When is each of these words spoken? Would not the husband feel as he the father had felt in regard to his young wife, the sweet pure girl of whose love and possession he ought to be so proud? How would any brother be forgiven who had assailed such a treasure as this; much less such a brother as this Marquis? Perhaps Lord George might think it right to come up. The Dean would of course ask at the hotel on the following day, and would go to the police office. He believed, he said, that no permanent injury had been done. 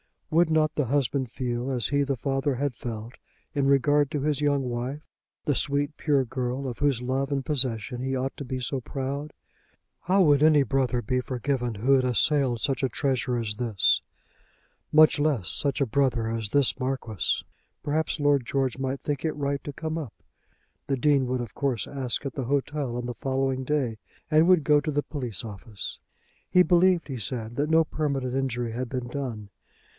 Would 0.31 0.49
not 0.49 0.73
the 0.73 0.85
husband 0.85 1.29
feel 1.29 1.69
as 1.71 1.89
he 1.89 2.03
the 2.03 2.15
father 2.15 2.55
had 2.55 2.73
felt 2.73 3.15
in 3.53 3.67
regard 3.67 4.09
to 4.11 4.21
his 4.21 4.41
young 4.41 4.63
wife, 4.63 5.03
the 5.45 5.53
sweet 5.53 5.95
pure 5.97 6.23
girl 6.25 6.67
of 6.67 6.79
whose 6.79 7.01
love 7.03 7.31
and 7.31 7.45
possession 7.45 8.01
he 8.01 8.15
ought 8.15 8.35
to 8.37 8.45
be 8.45 8.59
so 8.61 8.79
proud? 8.79 9.33
How 10.03 10.21
would 10.23 10.41
any 10.41 10.63
brother 10.63 11.03
be 11.03 11.19
forgiven 11.19 11.75
who 11.75 11.91
had 11.93 12.05
assailed 12.05 12.61
such 12.61 12.81
a 12.81 12.87
treasure 12.89 13.37
as 13.37 13.55
this; 13.55 14.01
much 14.91 15.19
less 15.19 15.49
such 15.49 15.81
a 15.81 15.85
brother 15.85 16.29
as 16.29 16.49
this 16.49 16.79
Marquis? 16.79 17.43
Perhaps 17.83 18.19
Lord 18.19 18.45
George 18.45 18.79
might 18.79 19.01
think 19.01 19.25
it 19.25 19.33
right 19.33 19.63
to 19.65 19.73
come 19.73 19.97
up. 19.97 20.13
The 20.87 20.97
Dean 20.97 21.27
would 21.27 21.41
of 21.41 21.53
course 21.53 21.87
ask 21.87 22.25
at 22.25 22.33
the 22.33 22.45
hotel 22.45 22.95
on 22.95 23.05
the 23.05 23.13
following 23.13 23.65
day, 23.65 23.97
and 24.31 24.47
would 24.47 24.63
go 24.63 24.79
to 24.79 24.91
the 24.91 25.03
police 25.03 25.43
office. 25.43 25.99
He 26.49 26.63
believed, 26.63 27.09
he 27.09 27.17
said, 27.17 27.57
that 27.57 27.69
no 27.69 27.83
permanent 27.83 28.33
injury 28.33 28.71
had 28.71 28.89
been 28.89 29.07
done. 29.09 29.49